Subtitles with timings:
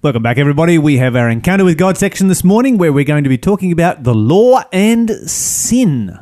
[0.00, 0.78] Welcome back, everybody.
[0.78, 3.72] We have our Encounter with God section this morning where we're going to be talking
[3.72, 6.16] about the law and sin.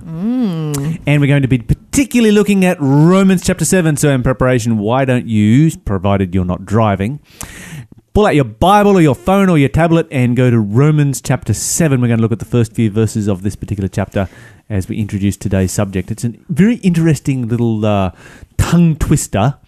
[1.06, 3.99] And we're going to be particularly looking at Romans chapter 7.
[3.99, 7.20] So, in preparation, why don't you, provided you're not driving,
[8.14, 11.52] pull out your Bible or your phone or your tablet and go to Romans chapter
[11.52, 12.00] 7.
[12.00, 14.30] We're going to look at the first few verses of this particular chapter
[14.70, 16.11] as we introduce today's subject.
[16.11, 18.12] It's a very interesting little uh,
[18.56, 19.58] tongue twister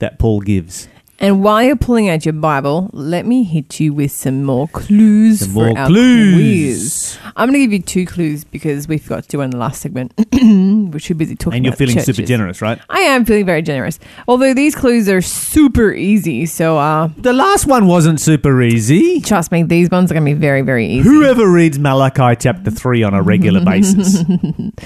[0.00, 0.88] that Paul gives.
[1.22, 5.38] And while you're pulling out your Bible, let me hit you with some more clues
[5.38, 6.34] Some for more our clues.
[6.34, 7.18] quiz.
[7.36, 9.56] I'm going to give you two clues because we forgot to do one in the
[9.58, 10.12] last segment.
[10.32, 12.80] We're too busy talking And you're feeling super generous, right?
[12.90, 14.00] I am feeling very generous.
[14.26, 19.20] Although these clues are super easy, so uh, The last one wasn't super easy.
[19.20, 21.08] trust me, these ones are going to be very, very easy.
[21.08, 24.24] Whoever reads Malachi chapter 3 on a regular basis,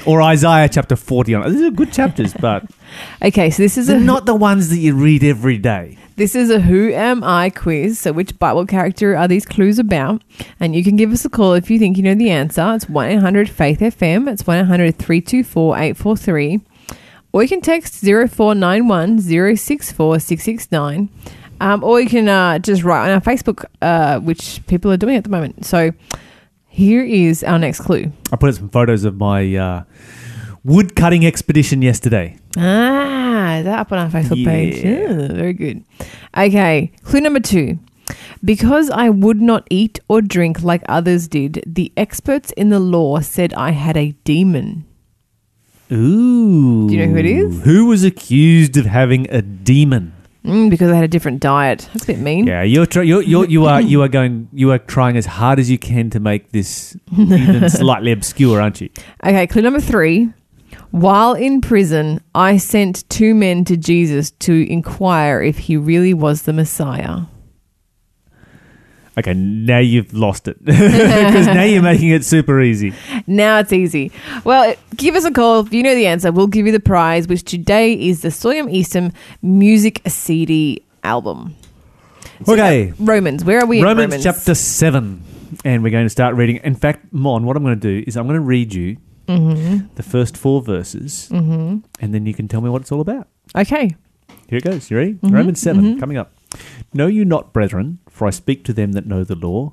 [0.05, 2.65] or Isaiah chapter 40 on these are good chapters, but
[3.23, 5.97] Okay, so this is a not the ones that you read every day.
[6.17, 8.01] This is a Who Am I quiz.
[8.01, 10.23] So, which Bible character are these clues about?
[10.59, 12.75] And you can give us a call if you think you know the answer.
[12.75, 14.27] It's 1 800 Faith FM.
[14.33, 16.61] It's 1 800 324 843.
[17.33, 21.11] Or you can text 0491 064 669.
[21.61, 25.17] Um, or you can uh, just write on our Facebook, uh, which people are doing
[25.17, 25.67] at the moment.
[25.67, 25.93] So,
[26.67, 28.11] here is our next clue.
[28.33, 29.85] I put up some photos of my uh,
[30.65, 32.39] wood cutting expedition yesterday.
[32.57, 34.83] Ah, is that up on our Facebook page?
[34.85, 35.11] Yeah.
[35.11, 35.85] Yeah, very good.
[36.37, 37.79] Okay, clue number two.
[38.45, 43.21] Because I would not eat or drink like others did, the experts in the law
[43.21, 44.85] said I had a demon.
[45.93, 46.89] Ooh.
[46.89, 47.63] Do you know who it is?
[47.65, 50.13] Who was accused of having a demon?
[50.45, 51.89] Mm, because I had a different diet.
[51.93, 52.47] That's a bit mean.
[52.47, 55.59] Yeah, you're, try- you're, you're you are you are going you are trying as hard
[55.59, 58.89] as you can to make this even slightly obscure, aren't you?
[59.25, 60.33] Okay, clue number three.
[60.97, 66.43] While in prison, I sent two men to Jesus to inquire if he really was
[66.43, 67.25] the Messiah.
[69.19, 72.95] Okay, now you've lost it because now you're making it super easy.
[73.27, 74.11] Now it's easy.
[74.45, 76.33] Well, give us a call if you know the answer.
[76.33, 79.13] We'll give you the prize, which today is the Soyam Easton
[79.43, 81.57] Music CD album.
[82.47, 82.95] So, Okay.
[82.99, 83.45] Romans.
[83.45, 83.81] Where are we?
[83.81, 85.23] in Romans, Romans chapter 7.
[85.63, 86.57] And we're going to start reading.
[86.65, 89.95] In fact, Mon, what I'm going to do is I'm going to read you Mm-hmm.
[89.97, 93.29] the first four verses, and then you can tell me what it's all about.
[93.57, 93.97] Okay.
[94.49, 94.91] Here it goes.
[94.91, 95.15] You ready?
[95.15, 95.35] Mm-hmm.
[95.35, 96.33] Romans 7, coming up.
[96.95, 99.73] Know you not, brethren, for I speak to them that know the law,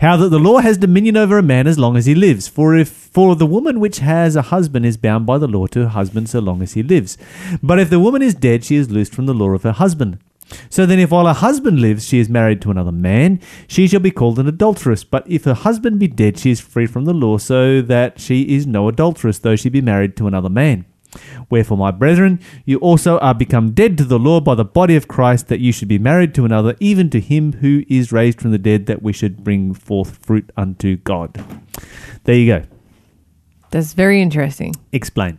[0.00, 2.48] how that the law has dominion over a man as long as he lives.
[2.48, 5.82] For if for the woman which has a husband is bound by the law to
[5.82, 7.18] her husband so long as he lives.
[7.62, 10.18] But if the woman is dead, she is loosed from the law of her husband.
[10.70, 14.00] So then, if while her husband lives, she is married to another man, she shall
[14.00, 15.04] be called an adulteress.
[15.04, 18.42] But if her husband be dead, she is free from the law, so that she
[18.42, 20.84] is no adulteress, though she be married to another man.
[21.48, 25.08] Wherefore, my brethren, you also are become dead to the law by the body of
[25.08, 28.50] Christ, that you should be married to another, even to him who is raised from
[28.52, 31.42] the dead, that we should bring forth fruit unto God.
[32.24, 32.66] There you go.
[33.70, 34.74] That's very interesting.
[34.92, 35.38] Explain.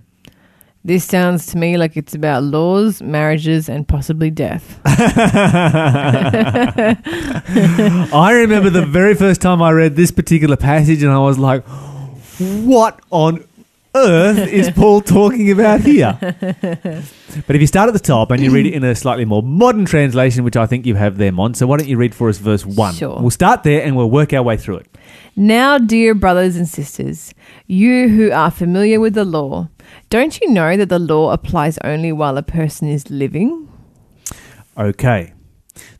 [0.83, 4.79] This sounds to me like it's about laws, marriages, and possibly death.
[8.13, 11.65] I remember the very first time I read this particular passage, and I was like,
[12.37, 13.46] what on
[13.97, 16.17] earth is Paul talking about here?
[17.45, 19.43] But if you start at the top and you read it in a slightly more
[19.43, 22.29] modern translation, which I think you have there, Mon, so why don't you read for
[22.29, 22.95] us verse 1?
[22.95, 23.19] Sure.
[23.19, 24.97] We'll start there and we'll work our way through it.
[25.35, 27.33] Now, dear brothers and sisters,
[27.67, 29.69] you who are familiar with the law,
[30.09, 33.67] don't you know that the law applies only while a person is living?
[34.77, 35.33] Okay.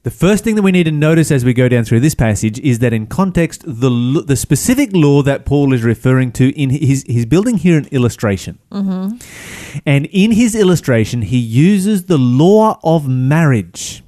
[0.04, 2.60] The first thing that we need to notice as we go down through this passage
[2.60, 7.04] is that in context, the the specific law that Paul is referring to in his
[7.08, 9.18] he's building here an illustration, mm-hmm.
[9.86, 14.04] and in his illustration he uses the law of marriage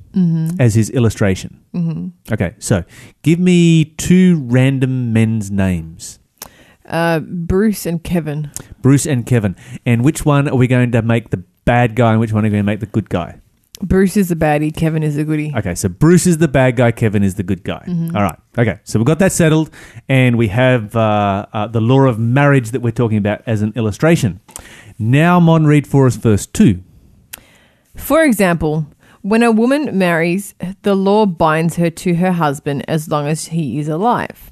[0.60, 1.64] as his illustration.
[1.74, 2.34] Mm-hmm.
[2.34, 2.84] Okay, so
[3.22, 6.20] give me two random men's names,
[6.86, 8.52] Uh, Bruce and Kevin.
[8.82, 9.56] Bruce and Kevin,
[9.86, 12.48] and which one are we going to make the bad guy, and which one are
[12.48, 13.40] we going to make the good guy?
[13.82, 15.54] Bruce is the baddie, Kevin is the goodie.
[15.56, 17.84] Okay, so Bruce is the bad guy, Kevin is the good guy.
[17.88, 18.38] All right.
[18.58, 19.70] Okay, so we've got that settled,
[20.10, 23.72] and we have uh, uh, the law of marriage that we're talking about as an
[23.76, 24.42] illustration.
[24.98, 26.84] Now, Mon, read for us verse 2.
[27.96, 28.88] For example,
[29.22, 33.80] when a woman marries, the law binds her to her husband as long as he
[33.80, 34.52] is alive.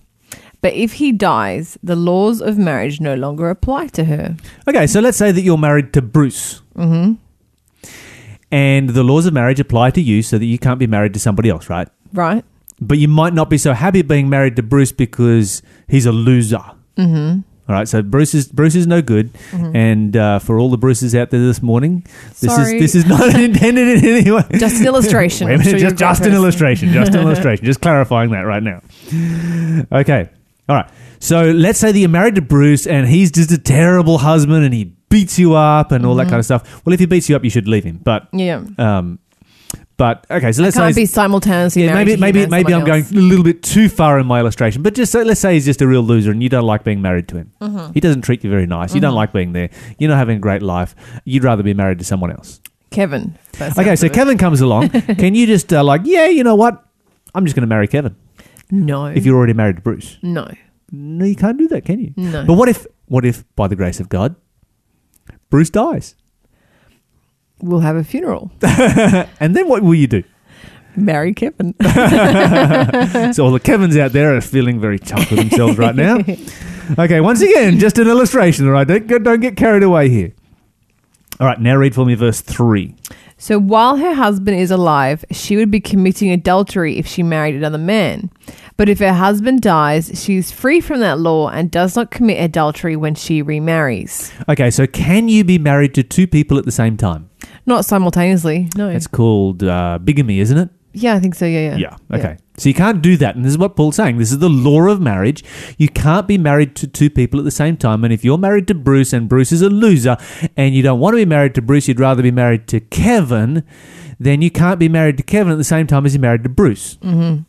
[0.62, 4.36] But if he dies, the laws of marriage no longer apply to her.
[4.68, 6.62] Okay, so let's say that you're married to Bruce.
[6.76, 7.14] Mm-hmm.
[8.52, 11.20] And the laws of marriage apply to you so that you can't be married to
[11.20, 11.88] somebody else, right?
[12.14, 12.46] Right?
[12.80, 16.64] But you might not be so happy being married to Bruce because he's a loser.
[16.96, 17.42] Mm-hmm.
[17.70, 21.14] All right, so Bruce is Bruce is no good, and uh, for all the Bruces
[21.14, 22.06] out there this morning,
[22.40, 22.78] this Sorry.
[22.78, 24.46] is this is not intended in any way.
[24.54, 25.48] Just an illustration.
[25.48, 26.94] Wait a I'm minute, sure just, just an illustration.
[26.94, 27.66] Just an illustration.
[27.66, 28.82] Just clarifying that right now.
[29.92, 30.30] Okay.
[30.70, 30.90] All right.
[31.20, 34.74] So let's say that you're married to Bruce and he's just a terrible husband and
[34.74, 36.18] he beats you up and all Mm-hmm.
[36.20, 36.86] that kind of stuff.
[36.86, 38.00] Well, if he beats you up, you should leave him.
[38.04, 38.64] But, Yeah.
[38.78, 39.20] um,
[39.98, 40.52] but okay.
[40.52, 42.84] So let's Can't say be simultaneously yeah, married maybe to him maybe and maybe I'm
[42.86, 43.12] going else.
[43.12, 44.84] a little bit too far in my illustration.
[44.84, 47.02] But just say, let's say he's just a real loser and you don't like being
[47.02, 47.52] married to him.
[47.62, 47.94] Mm-hmm.
[47.94, 48.94] He doesn't treat you very nice.
[48.94, 49.70] You don't like being there.
[49.98, 50.94] You're not having a great life.
[51.26, 52.62] You'd rather be married to someone else.
[52.92, 53.38] Kevin.
[53.60, 54.08] Okay, so.
[54.08, 54.90] Kevin comes along.
[55.18, 56.86] Can you just uh, like, yeah, you know what?
[57.34, 58.16] I'm just going to marry Kevin.
[58.70, 59.06] No.
[59.08, 60.48] If you're already married to Bruce, no.
[60.92, 62.14] no, you can't do that, can you?
[62.18, 62.46] No.
[62.46, 64.36] But what if, what if, by the grace of God,
[65.50, 66.16] Bruce dies,
[67.62, 68.52] We'll have a funeral.
[68.62, 70.24] and then what will you do?
[70.96, 71.76] Marry Kevin.
[73.34, 76.20] so all the Kevins out there are feeling very chuffed with themselves right now.
[76.98, 78.66] Okay, once again, just an illustration.
[78.66, 80.32] All right, don't get, don't get carried away here.
[81.38, 82.96] All right, now read for me verse three.
[83.40, 87.78] So while her husband is alive, she would be committing adultery if she married another
[87.78, 88.32] man.
[88.78, 92.42] But if her husband dies, she is free from that law and does not commit
[92.44, 94.32] adultery when she remarries.
[94.50, 97.30] Okay, so can you be married to two people at the same time?
[97.68, 98.70] Not simultaneously.
[98.76, 98.90] No.
[98.90, 100.70] It's called uh, bigamy, isn't it?
[100.94, 101.46] Yeah, I think so.
[101.46, 101.98] Yeah, yeah.
[102.10, 102.18] Yeah.
[102.18, 102.38] Okay.
[102.58, 103.36] So you can't do that.
[103.36, 104.18] And this is what Paul's saying.
[104.18, 105.44] This is the law of marriage.
[105.78, 108.04] You can't be married to two people at the same time.
[108.04, 110.18] And if you're married to Bruce and Bruce is a loser
[110.56, 113.64] and you don't want to be married to Bruce, you'd rather be married to Kevin,
[114.20, 116.50] then you can't be married to Kevin at the same time as you're married to
[116.50, 116.96] Bruce.
[116.98, 117.44] Mm-hmm.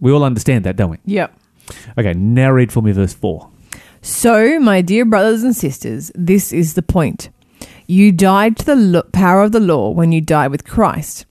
[0.00, 0.98] We all understand that, don't we?
[1.04, 1.38] Yep.
[1.98, 2.14] Okay.
[2.14, 3.50] Now read for me verse 4.
[4.02, 7.28] So, my dear brothers and sisters, this is the point.
[7.88, 11.26] You died to the lo- power of the law when you died with Christ,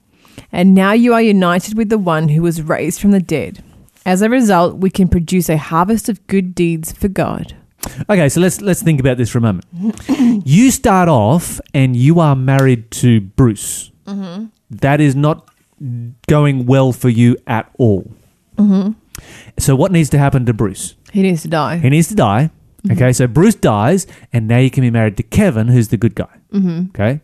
[0.52, 3.64] and now you are united with the one who was raised from the dead.
[4.06, 7.56] As a result, we can produce a harvest of good deeds for God.
[8.10, 9.66] Okay, so let's let's think about this for a moment.
[10.46, 13.92] you start off and you are married to Bruce.
[14.06, 14.46] Mm-hmm.
[14.70, 15.50] That is not
[16.28, 18.12] going well for you at all.
[18.58, 18.92] Mm-hmm.
[19.58, 20.96] So what needs to happen to Bruce?
[21.12, 21.78] He needs to die.
[21.78, 22.50] He needs to die.
[22.84, 22.92] Mm-hmm.
[22.94, 26.16] Okay, so Bruce dies, and now you can be married to Kevin, who's the good
[26.16, 26.38] guy.
[26.52, 26.90] Mm-hmm.
[26.90, 27.22] Okay,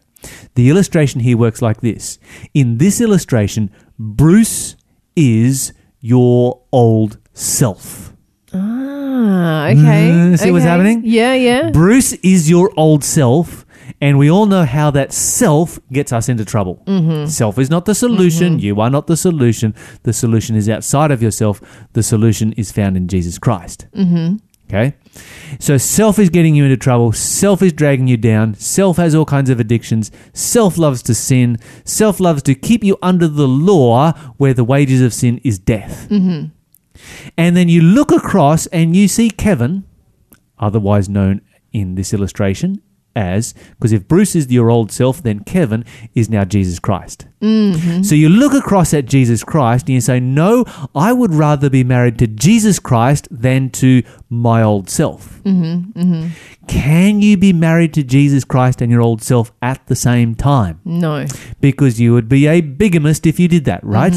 [0.55, 2.19] the illustration here works like this.
[2.53, 4.75] In this illustration, Bruce
[5.15, 8.13] is your old self.
[8.53, 10.09] Ah, okay.
[10.11, 11.01] Mm, see what's happening?
[11.05, 11.69] Yeah, yeah.
[11.71, 13.65] Bruce is your old self,
[14.01, 16.83] and we all know how that self gets us into trouble.
[16.85, 17.27] Mm-hmm.
[17.27, 18.59] Self is not the solution.
[18.59, 19.73] You are not the solution.
[20.03, 21.61] The solution is outside of yourself.
[21.93, 23.87] The solution is found in Jesus Christ.
[23.95, 24.37] Mm-hmm.
[24.71, 24.95] Okay?
[25.59, 27.11] So self is getting you into trouble.
[27.11, 28.53] Self is dragging you down.
[28.55, 30.11] Self has all kinds of addictions.
[30.33, 31.57] Self loves to sin.
[31.83, 36.07] Self loves to keep you under the law where the wages of sin is death.
[36.09, 36.47] Mm-hmm.
[37.37, 39.83] And then you look across and you see Kevin,
[40.57, 41.41] otherwise known
[41.73, 42.81] in this illustration
[43.15, 45.85] as, because if Bruce is your old self, then Kevin
[46.15, 47.27] is now Jesus Christ.
[47.41, 48.03] Mm-hmm.
[48.03, 50.63] So you look across at Jesus Christ and you say, No,
[50.93, 55.41] I would rather be married to Jesus Christ than to my old self.
[55.43, 55.99] Mm-hmm.
[55.99, 56.27] Mm-hmm.
[56.67, 60.79] Can you be married to Jesus Christ and your old self at the same time?
[60.85, 61.25] No.
[61.59, 64.13] Because you would be a bigamist if you did that, right?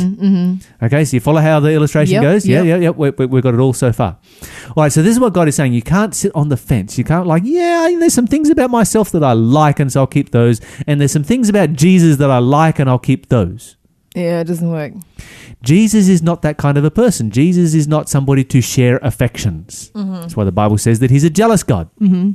[0.83, 2.47] Okay, so you follow how the illustration Yep, goes?
[2.47, 2.67] Yeah, yep.
[2.67, 2.91] yeah, yeah.
[2.91, 4.19] We, we, we've got it all so far.
[4.69, 5.73] All right, so this is what God is saying.
[5.73, 6.99] You can't sit on the fence.
[6.99, 10.07] You can't, like, yeah, there's some things about myself that I like, and so I'll
[10.07, 10.61] keep those.
[10.87, 13.77] And there's some things about Jesus that I like, and I'll keep those.
[14.15, 14.93] Yeah, it doesn't work.
[15.63, 17.31] Jesus is not that kind of a person.
[17.31, 19.91] Jesus is not somebody to share affections.
[19.95, 20.21] Mm-hmm.
[20.21, 21.89] That's why the Bible says that he's a jealous God.
[21.99, 22.33] Mm-hmm.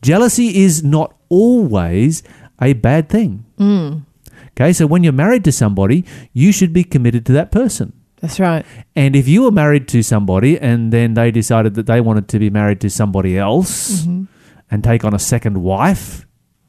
[0.00, 2.22] Jealousy is not always
[2.62, 3.44] a bad thing.
[3.58, 4.06] Mm.
[4.52, 7.92] Okay, so when you're married to somebody, you should be committed to that person.
[8.20, 8.64] That's right.
[8.94, 12.38] And if you were married to somebody and then they decided that they wanted to
[12.38, 14.24] be married to somebody else mm-hmm.
[14.70, 16.26] And take on a second wife,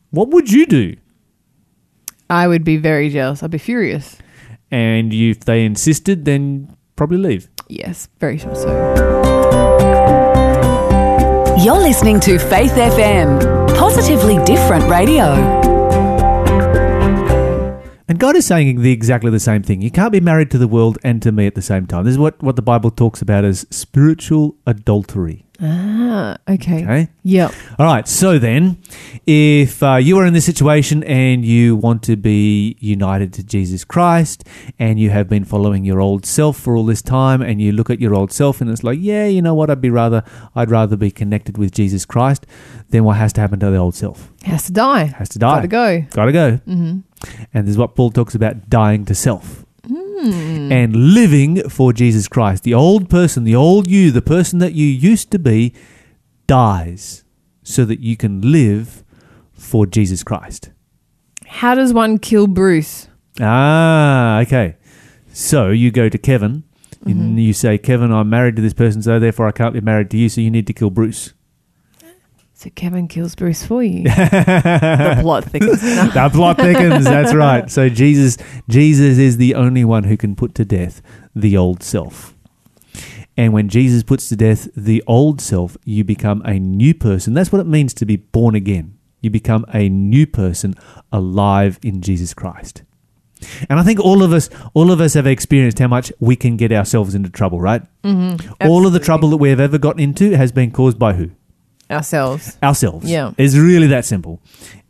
[0.10, 0.96] what would you do?
[2.30, 3.44] I would be very jealous.
[3.44, 4.18] I'd be furious.
[4.72, 7.50] And you, if they insisted, then probably leave.
[7.68, 8.70] Yes, very sure so.
[11.64, 15.70] You're listening to Faith FM, positively different radio.
[18.08, 19.82] And God is saying the, exactly the same thing.
[19.82, 22.06] You can't be married to the world and to me at the same time.
[22.06, 25.46] This is what, what the Bible talks about as spiritual adultery.
[25.64, 26.84] Ah, okay.
[26.84, 27.08] Okay?
[27.24, 27.54] Yep.
[27.78, 28.08] All right.
[28.08, 28.82] So then,
[29.28, 33.86] if uh, you are in this situation and you want to be united to Jesus
[33.86, 34.44] Christ
[34.80, 37.92] and you have been following your old self for all this time and you look
[37.92, 39.70] at your old self and it's like, yeah, you know what?
[39.70, 40.24] I'd be rather,
[40.56, 42.48] I'd rather be connected with Jesus Christ.
[42.90, 44.32] Then what has to happen to the old self?
[44.42, 45.04] It has to die.
[45.04, 45.58] Has to die.
[45.58, 46.02] Gotta go.
[46.10, 46.52] Gotta go.
[46.68, 47.00] Mm-hmm.
[47.54, 50.72] And this is what Paul talks about dying to self Hmm.
[50.72, 52.64] and living for Jesus Christ.
[52.64, 55.74] The old person, the old you, the person that you used to be,
[56.48, 57.24] dies.
[57.64, 59.04] so that you can live
[59.54, 60.72] for Jesus Christ.
[61.46, 63.08] How does one kill Bruce?
[63.40, 64.78] Ah, okay.
[65.32, 66.64] So you go to Kevin
[67.06, 70.10] and you say, Kevin, I'm married to this person, so therefore I can't be married
[70.12, 71.34] to you, so you need to kill Bruce.
[72.62, 74.04] So Kevin kills Bruce for you.
[74.04, 75.82] the plot thickens.
[75.82, 77.06] The plot thickens.
[77.06, 77.72] That's right.
[77.72, 78.38] So Jesus,
[78.70, 81.02] Jesus is the only one who can put to death
[81.36, 82.36] the old self.
[83.36, 87.34] And when Jesus puts to death the old self, you become a new person.
[87.34, 88.96] That's what it means to be born again.
[89.22, 90.76] You become a new person
[91.12, 92.84] alive in Jesus Christ.
[93.72, 96.58] And I think all of us, all of us have experienced how much we can
[96.58, 97.82] get ourselves into trouble, right?
[98.04, 98.68] Mm-hmm.
[98.70, 101.32] All of the trouble that we have ever gotten into has been caused by who?
[101.92, 102.58] Ourselves.
[102.64, 103.10] ourselves.
[103.10, 103.32] Yeah.
[103.38, 104.40] It's really that simple.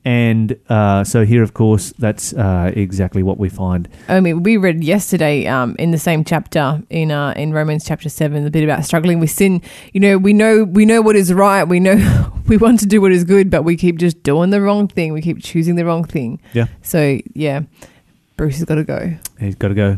[0.03, 3.87] And uh, so here, of course, that's uh, exactly what we find.
[4.07, 8.09] I mean, we read yesterday um, in the same chapter in uh, in Romans chapter
[8.09, 9.61] seven, the bit about struggling with sin.
[9.93, 11.65] You know, we know we know what is right.
[11.65, 14.59] We know we want to do what is good, but we keep just doing the
[14.59, 15.13] wrong thing.
[15.13, 16.41] We keep choosing the wrong thing.
[16.53, 16.65] Yeah.
[16.81, 17.61] So yeah,
[18.37, 19.13] Bruce has got to go.
[19.39, 19.97] He's got to go.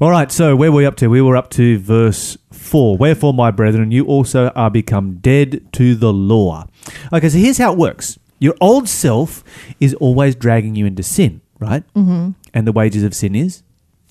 [0.00, 1.08] All right, so where were we up to?
[1.08, 2.96] We were up to verse 4.
[2.96, 6.66] Wherefore, my brethren, you also are become dead to the law.
[7.12, 9.44] Okay, so here's how it works your old self
[9.78, 11.84] is always dragging you into sin, right?
[11.94, 12.30] Mm-hmm.
[12.52, 13.62] And the wages of sin is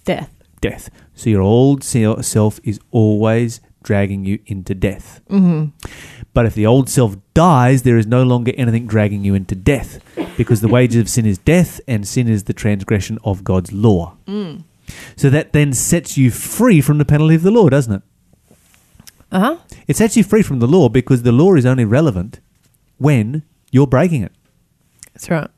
[0.05, 0.34] Death.
[0.62, 0.89] death.
[1.15, 5.20] So your old self is always dragging you into death.
[5.29, 5.75] Mm-hmm.
[6.34, 10.00] But if the old self dies, there is no longer anything dragging you into death
[10.38, 14.15] because the wages of sin is death and sin is the transgression of God's law.
[15.15, 18.01] So that then sets you free from the penalty of the law, doesn't it?
[19.31, 19.57] Uh huh.
[19.88, 22.39] It sets you free from the law because the law is only relevant
[22.98, 24.33] when you're breaking it.
[25.13, 25.50] That's right.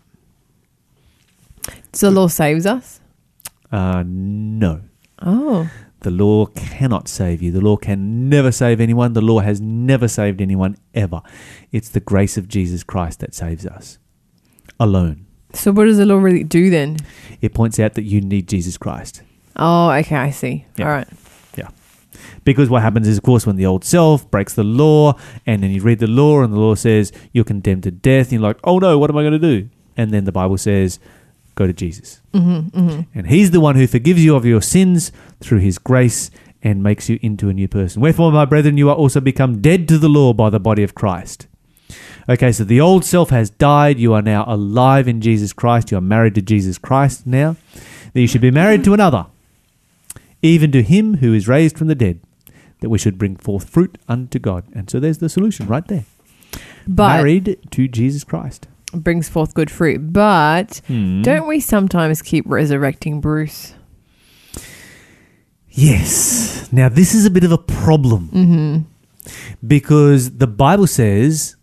[1.94, 3.00] So the law saves us.
[3.72, 4.82] Uh, no.
[5.22, 5.70] Oh,
[6.02, 7.52] The law cannot save you.
[7.52, 9.14] The law can never save anyone.
[9.14, 11.22] The law has never saved anyone ever.
[11.72, 13.98] It's the grace of Jesus Christ that saves us
[14.80, 15.26] alone.
[15.54, 16.98] So what does the law really do then?
[17.42, 19.22] It points out that you need Jesus Christ.
[19.56, 20.66] Oh, okay, I see.
[20.78, 20.86] Yeah.
[20.86, 21.08] All right.
[21.56, 21.70] Yeah.
[22.44, 25.72] Because what happens is, of course, when the old self breaks the law and then
[25.72, 28.60] you read the law and the law says you're condemned to death, and you're like,
[28.64, 29.70] oh no, what am I going to do?
[29.96, 31.00] And then the Bible says,
[31.56, 32.22] go to Jesus.
[32.34, 33.02] Mm-hmm, mm-hmm.
[33.14, 36.32] And he's the one who forgives you of your sins through his grace
[36.64, 38.02] and makes you into a new person.
[38.02, 40.96] Wherefore, my brethren, you are also become dead to the law by the body of
[40.96, 41.48] Christ.
[42.30, 44.00] Okay, so the old self has died.
[44.00, 45.92] You are now alive in Jesus Christ.
[45.92, 47.56] You are married to Jesus Christ now.
[48.14, 49.26] That you should be married to another,
[50.42, 52.20] even to him who is raised from the dead,
[52.80, 54.64] that we should bring forth fruit unto God.
[54.74, 56.06] And so there's the solution right there.
[56.88, 58.68] But married to Jesus Christ.
[58.94, 60.14] brings forth good fruit.
[60.14, 61.24] But Hmm.
[61.24, 63.74] don't we sometimes keep resurrecting Bruce?
[65.70, 66.70] Yes.
[66.72, 68.78] Now, this is a bit of a problem Mm-hmm.
[69.68, 71.56] because the Bible says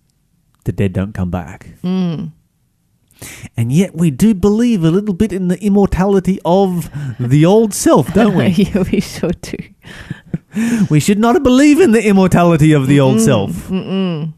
[0.70, 1.74] the dead don't come back.
[1.82, 2.32] Mm.
[3.56, 8.12] And yet, we do believe a little bit in the immortality of the old self,
[8.14, 8.46] don't we?
[8.64, 9.58] yeah, we sure do.
[10.90, 13.24] we should not believe in the immortality of the old Mm-mm.
[13.24, 13.50] self.
[13.68, 14.32] Mm-mm.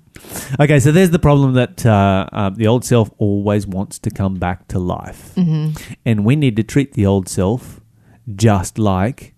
[0.59, 4.35] Okay, so there's the problem that uh, uh, the old self always wants to come
[4.37, 5.33] back to life.
[5.37, 5.95] Mm-hmm.
[6.05, 7.81] And we need to treat the old self
[8.35, 9.35] just like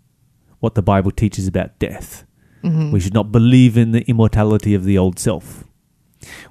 [0.60, 2.24] what the Bible teaches about death.
[2.62, 2.92] Mm-hmm.
[2.92, 5.64] We should not believe in the immortality of the old self.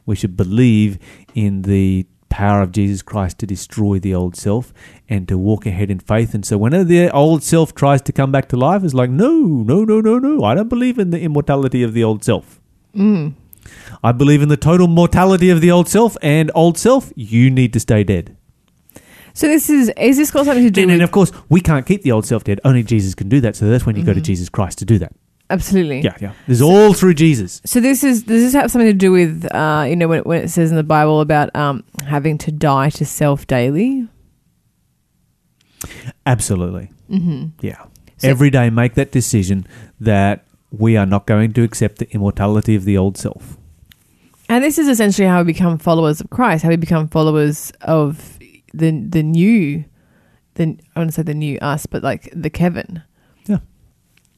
[0.06, 1.00] We should believe
[1.34, 4.74] in the power of Jesus Christ to destroy the old self
[5.08, 6.34] and to walk ahead in faith.
[6.34, 9.32] And so, whenever the old self tries to come back to life, it's like, no,
[9.32, 10.44] no, no, no, no.
[10.44, 12.60] I don't believe in the immortality of the old self.
[12.96, 13.34] Mm.
[14.04, 16.18] I believe in the total mortality of the old self.
[16.22, 18.36] And old self, you need to stay dead.
[19.36, 21.62] So this is is this got something to do And, with and of course, we
[21.62, 22.60] can't keep the old self dead.
[22.64, 23.56] Only Jesus can do that.
[23.56, 25.14] So that's when you go to Jesus Christ to do that.
[25.54, 26.34] Absolutely Yeah, yeah.
[26.48, 27.62] This is all through Jesus.
[27.66, 30.42] So this is does this have something to do with uh, you know when, when
[30.44, 34.08] it says in the Bible about um, having to die to self daily?
[36.26, 36.92] Absolutely.
[37.10, 37.48] Mm-hmm.
[37.62, 37.84] Yeah.
[38.18, 39.68] So- Every day, make that decision
[40.00, 43.58] that we are not going to accept the immortality of the old self.
[44.50, 46.64] And this is essentially how we become followers of Christ.
[46.64, 48.38] How we become followers of
[48.74, 49.86] the the new,
[50.56, 53.04] the I want to say the new us, but like the Kevin.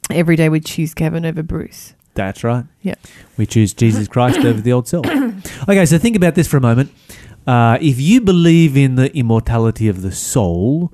[0.09, 1.93] Every day we choose Kevin over Bruce.
[2.13, 2.65] That's right.
[2.81, 2.95] Yeah.
[3.37, 5.05] We choose Jesus Christ over the old self.
[5.67, 6.91] Okay, so think about this for a moment.
[7.47, 10.93] Uh, if you believe in the immortality of the soul,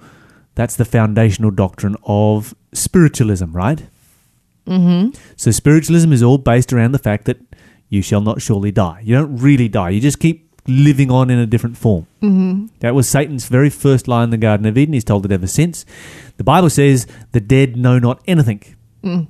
[0.56, 3.84] that's the foundational doctrine of spiritualism, right?
[4.68, 5.18] Mm-hmm.
[5.36, 7.38] So spiritualism is all based around the fact that
[7.90, 9.02] you shall not surely die.
[9.04, 9.90] You don't really die.
[9.90, 12.08] You just keep living on in a different form.
[12.22, 12.68] Mm-hmm.
[12.80, 14.94] That was Satan's very first lie in the Garden of Eden.
[14.94, 15.86] He's told it ever since.
[16.38, 18.64] The Bible says the dead know not anything.
[19.04, 19.28] Mm.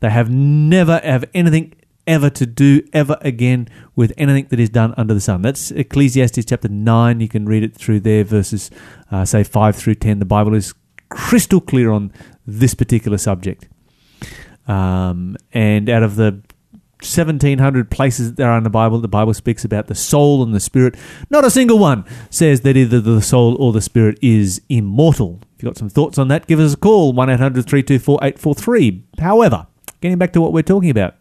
[0.00, 1.74] They have never have anything
[2.06, 5.42] ever to do ever again with anything that is done under the sun.
[5.42, 7.20] That's Ecclesiastes chapter 9.
[7.20, 8.70] You can read it through there, verses,
[9.10, 10.18] uh, say, 5 through 10.
[10.18, 10.74] The Bible is
[11.08, 12.12] crystal clear on
[12.46, 13.68] this particular subject.
[14.66, 16.42] Um, and out of the
[17.04, 20.54] 1700 places that there are in the Bible, the Bible speaks about the soul and
[20.54, 20.96] the spirit.
[21.30, 25.40] Not a single one says that either the soul or the spirit is immortal.
[25.56, 29.04] If you've got some thoughts on that, give us a call 1 800 324 843.
[29.20, 29.66] However,
[30.00, 31.14] getting back to what we're talking about.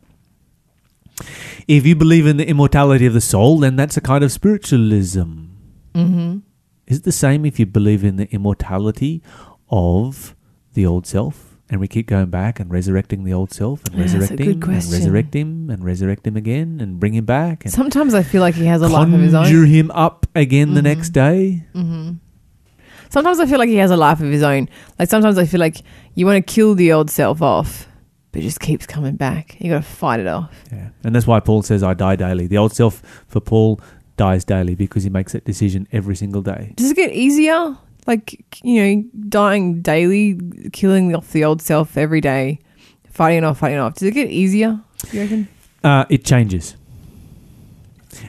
[1.68, 5.46] If you believe in the immortality of the soul, then that's a kind of spiritualism.
[5.94, 6.40] Mm-hmm.
[6.88, 9.22] Is it the same if you believe in the immortality
[9.70, 10.36] of
[10.74, 11.53] the old self?
[11.70, 14.68] And we keep going back and resurrecting the old self and Yeah, resurrect him and
[14.92, 18.54] resurrect him and resurrect him again and bring him back and Sometimes I feel like
[18.56, 19.44] he has a life of his own.
[19.46, 20.84] conjure him up again the Mhm.
[20.84, 21.64] next day.
[21.74, 22.12] hmm
[23.10, 24.68] Sometimes I feel like he has a life of his own.
[25.00, 25.78] Like sometimes I feel like
[26.16, 27.88] you want to kill the old self off,
[28.32, 29.56] but it just keeps coming back.
[29.60, 30.52] You got to fight it off.
[30.72, 30.90] Yeah.
[31.04, 32.48] And that's why Paul says, I die daily.
[32.48, 33.80] The old self for Paul
[34.18, 36.74] dies daily because he makes that decision every single day.
[36.76, 37.78] Does it get easier?
[38.06, 40.40] Like you know, dying daily,
[40.72, 42.60] killing off the old self every day,
[43.10, 43.96] fighting it off, fighting it off.
[43.96, 44.80] Does it get easier?
[45.12, 45.48] You reckon?
[45.84, 46.76] Uh, it changes.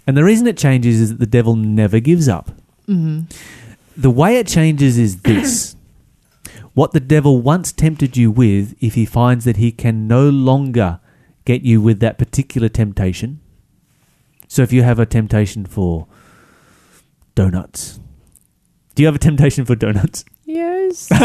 [0.06, 2.50] And the reason it changes is that the devil never gives up.
[2.88, 3.22] Mm-hmm.
[3.96, 5.76] The way it changes is this.
[6.74, 10.98] What the devil once tempted you with, if he finds that he can no longer
[11.44, 13.40] get you with that particular temptation.
[14.48, 16.08] So if you have a temptation for
[17.36, 18.00] donuts,
[18.94, 20.24] do you have a temptation for donuts?
[20.46, 21.08] Yes.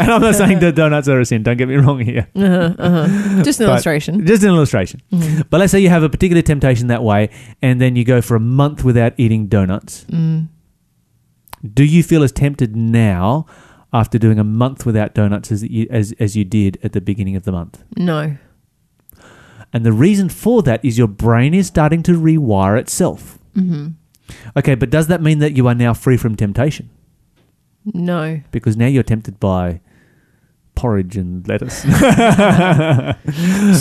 [0.00, 2.28] And I'm not saying that donuts are a sin, don't get me wrong here.
[2.34, 3.42] uh-huh, uh-huh.
[3.42, 4.26] Just an But- illustration.
[4.26, 5.00] Just an illustration.
[5.12, 5.44] Mhm.
[5.50, 7.30] But let's say you have a particular temptation that way,
[7.62, 10.04] and then you go for a month without eating donuts.
[10.10, 10.48] Mm.
[11.74, 13.46] Do you feel as tempted now
[13.92, 17.36] after doing a month without donuts as you, as, as you did at the beginning
[17.36, 17.82] of the month?
[17.96, 18.36] No.
[19.72, 23.38] And the reason for that is your brain is starting to rewire itself.
[23.56, 23.88] Mm-hmm.
[24.56, 26.90] Okay, but does that mean that you are now free from temptation?
[27.84, 28.40] No.
[28.50, 29.80] Because now you're tempted by
[30.74, 31.82] porridge and lettuce.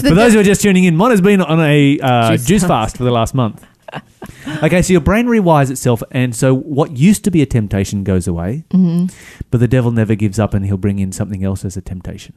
[0.01, 2.63] For those who are just tuning in, Mon has been on a uh, Juice juice
[2.63, 2.97] fast.
[2.97, 3.65] for the last month.
[4.63, 8.27] okay, so your brain rewires itself, and so what used to be a temptation goes
[8.27, 9.13] away, Mhm.
[9.49, 12.33] but the devil never gives up, and he'll bring in something else as a temptation.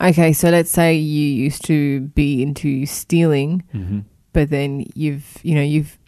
[0.00, 4.00] Okay, so let's say you used to be into stealing, Mm-hmm.
[4.32, 5.98] but then you've, you know, you've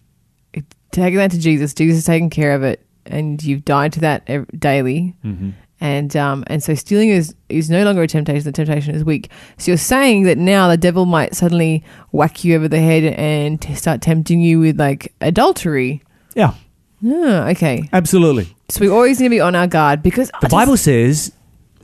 [0.93, 1.75] taken that to Jesus.
[1.75, 5.15] Jesus has taken care of it, and you've died to that ev- daily.
[5.25, 5.51] Mm-hmm.
[5.81, 8.45] And um, and so stealing is is no longer a temptation.
[8.45, 9.31] The temptation is weak.
[9.59, 13.61] So you're saying that now the devil might suddenly whack you over the head and
[13.61, 16.01] t- start tempting you with like adultery.
[16.37, 16.55] Yeah,
[17.05, 17.89] Ah, okay.
[17.93, 18.55] absolutely.
[18.69, 21.33] So we always need to be on our guard because The Bible says,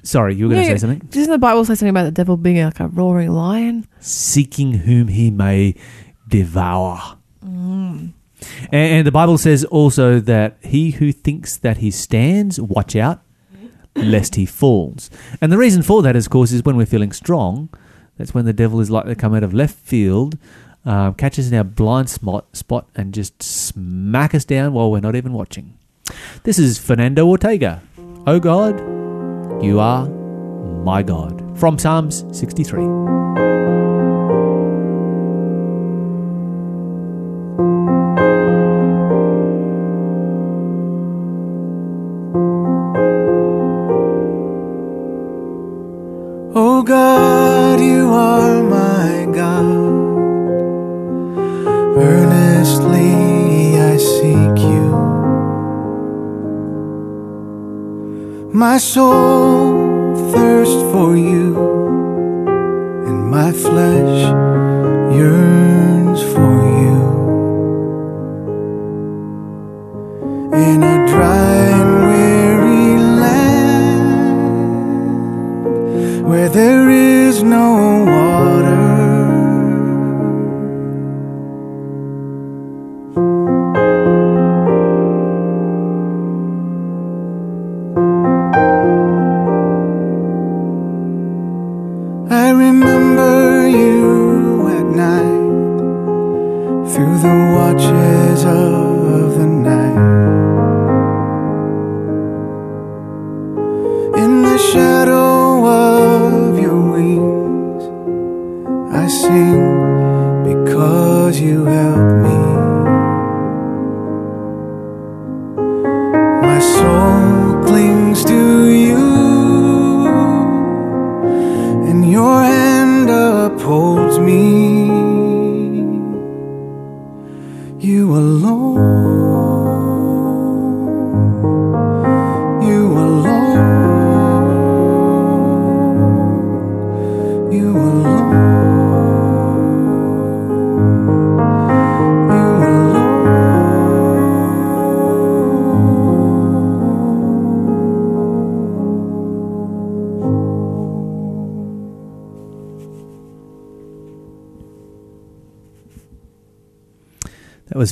[0.05, 1.01] sorry, you were going to Yeah, say something?
[1.11, 3.87] Doesn't the Bible say something about the devil being like a roaring lion?
[3.99, 5.75] Seeking whom he may
[6.29, 7.19] devour.
[7.45, 8.13] Mm.
[8.65, 13.23] And, and the Bible says also that he who thinks that he stands, watch out,
[13.95, 15.11] lest he falls.
[15.41, 17.69] And the reason for that, of course, is when we're feeling strong.
[18.17, 20.37] That's when the devil is likely to come out of left field,
[20.85, 25.01] uh, catch us in our blind spot, spot, and just smack us down while we're
[25.01, 25.79] not even watching.
[26.43, 27.83] This is Fernando Ortega.
[28.27, 28.79] Oh God,
[29.63, 30.09] you are
[30.85, 31.59] my God.
[31.59, 33.48] From Psalms 63.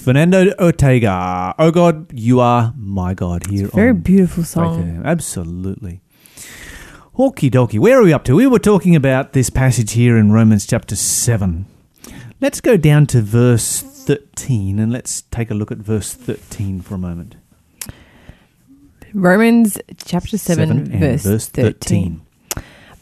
[0.06, 1.52] Fernando Ortega.
[1.58, 3.44] Oh God, you are my God.
[3.48, 5.00] Here, Very on beautiful song.
[5.00, 5.04] FM.
[5.04, 6.00] Absolutely.
[7.18, 7.80] Okie dokie.
[7.80, 8.36] Where are we up to?
[8.36, 11.66] We were talking about this passage here in Romans chapter 7.
[12.40, 16.94] Let's go down to verse 13 and let's take a look at verse 13 for
[16.94, 17.34] a moment.
[19.12, 22.20] Romans chapter 7, and verse, 13.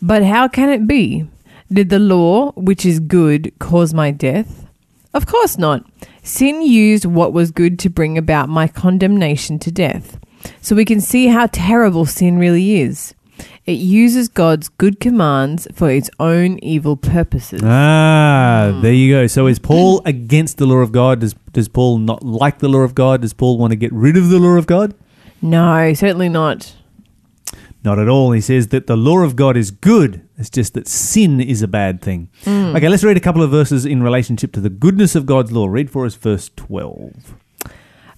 [0.01, 1.29] But how can it be?
[1.71, 4.65] Did the law, which is good, cause my death?
[5.13, 5.85] Of course not.
[6.25, 10.19] Sin used what was good to bring about my condemnation to death.
[10.63, 13.15] So we can see how terrible sin really is.
[13.67, 17.61] It uses God's good commands for its own evil purposes.
[17.63, 19.27] Ah, there you go.
[19.27, 21.21] So is Paul against the law of God?
[21.21, 23.21] Does, does Paul not like the law of God?
[23.21, 24.95] Does Paul want to get rid of the law of God?
[25.43, 26.75] No, certainly not.
[27.85, 28.33] Not at all.
[28.33, 30.24] He says that the law of God is good.
[30.37, 32.29] It's just that sin is a bad thing.
[32.45, 32.75] Hmm.
[32.77, 35.67] Okay, let's read a couple of verses in relationship to the goodness of God's law.
[35.69, 37.37] Read for us verse 12.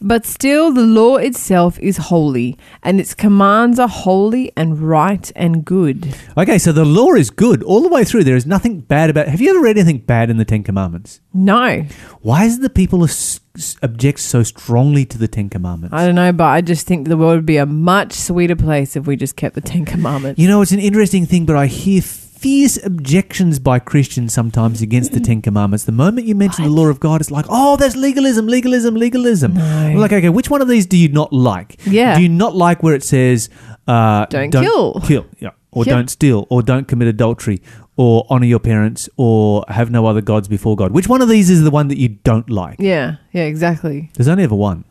[0.00, 5.64] But still, the law itself is holy, and its commands are holy and right and
[5.64, 6.14] good.
[6.36, 8.24] Okay, so the law is good all the way through.
[8.24, 11.20] There is nothing bad about Have you ever read anything bad in the Ten Commandments?
[11.32, 11.84] No,
[12.22, 13.06] Why is it that people
[13.82, 15.94] object so strongly to the Ten Commandments?
[15.94, 18.96] I don't know, but I just think the world would be a much sweeter place
[18.96, 20.40] if we just kept the Ten Commandments.
[20.40, 22.02] You know, it's an interesting thing, but I hear
[22.46, 25.82] fierce objections by Christians sometimes against the Ten Commandments.
[25.82, 29.54] The moment you mention the law of God, it's like, oh, that's legalism, legalism, legalism.
[29.54, 29.94] No.
[29.96, 31.84] Like, okay, which one of these do you not like?
[31.84, 32.14] Yeah.
[32.14, 33.50] Do you not like where it says,
[33.88, 35.00] uh, Don't kill.
[35.00, 35.50] Kill, yeah.
[35.72, 35.92] Or Yep.
[35.96, 37.60] don't steal, or don't commit adultery,
[37.96, 40.92] or honor your parents, or have no other gods before God?
[40.92, 42.76] Which one of these is the one that you don't like?
[42.78, 44.08] Yeah, yeah, exactly.
[44.14, 44.84] There's only ever one.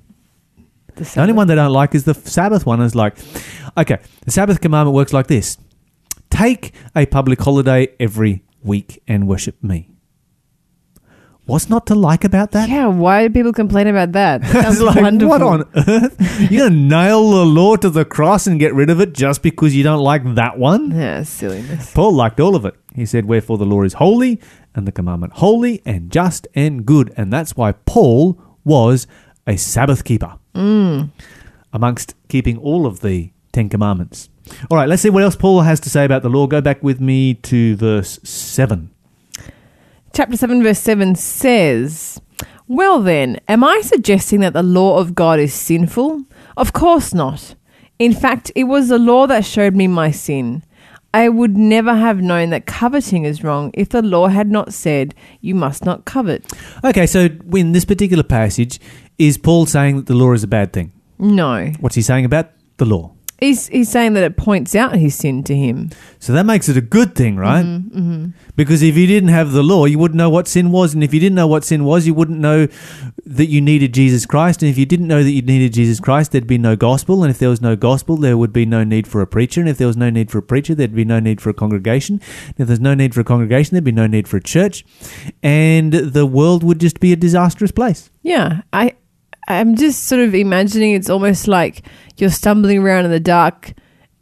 [0.96, 2.82] The only one they don't like is the Sabbath one.
[2.82, 3.15] Is like,
[3.78, 5.58] okay, the Sabbath commandment works like this:
[6.30, 9.90] take a public holiday every week and worship me.
[11.46, 12.70] What's not to like about that?
[12.70, 14.44] Yeah, why do people complain about that?
[14.48, 15.30] Sounds like, wonderful.
[15.30, 16.52] what on earth?
[16.52, 19.76] You're gonna nail the law to the cross and get rid of it just because
[19.76, 20.90] you don't like that one?
[20.90, 21.94] Yeah, silliness.
[21.94, 22.74] Paul liked all of it.
[22.96, 24.42] He said, Wherefore the law is holy,
[24.74, 27.14] and the commandment holy, and just, and good.
[27.16, 29.06] And that's why Paul was
[29.46, 31.12] a Sabbath keeper mm.
[31.72, 34.30] amongst keeping all of the Ten Commandments.
[34.70, 36.48] All right, let's see what else Paul has to say about the law.
[36.48, 38.90] Go back with me to verse 7.
[40.14, 42.22] Chapter 7, verse 7 says,
[42.68, 46.24] Well then, am I suggesting that the law of God is sinful?
[46.56, 47.56] Of course not.
[48.00, 50.64] In fact, it was the law that showed me my sin.
[51.14, 55.16] I would never have known that coveting is wrong if the law had not said,
[55.40, 56.46] You must not covet.
[56.84, 58.82] Okay, so in this particular passage,
[59.18, 60.92] is Paul saying that the law is a bad thing?
[61.18, 61.72] No.
[61.80, 63.14] What's he saying about the law?
[63.38, 65.89] He's, he's saying that it points out his sin to him.
[66.19, 67.65] So that makes it a good thing, right?
[67.65, 70.93] Mm-hmm, Because if you didn't have the law, you wouldn't know what sin was.
[70.93, 72.67] And if you didn't know what sin was, you wouldn't know
[73.26, 74.62] that you needed Jesus Christ.
[74.62, 77.24] And if you didn't know that you needed Jesus Christ, there'd be no gospel.
[77.24, 79.60] And if there was no gospel, there would be no need for a preacher.
[79.60, 81.54] And if there was no need for a preacher, there'd be no need for a
[81.54, 82.21] congregation.
[82.48, 84.86] And if there's no need for a congregation, there'd be no need for a church.
[85.43, 88.10] And the world would just be a disastrous place.
[88.21, 88.95] Yeah, I
[89.48, 91.84] I'm just sort of imagining it's almost like
[92.18, 93.74] you're stumbling around in the dark